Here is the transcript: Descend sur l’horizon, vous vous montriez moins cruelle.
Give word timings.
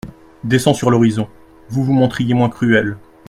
Descend 0.43 0.73
sur 0.73 0.89
l’horizon, 0.89 1.27
vous 1.69 1.83
vous 1.83 1.93
montriez 1.93 2.33
moins 2.33 2.49
cruelle. 2.49 2.97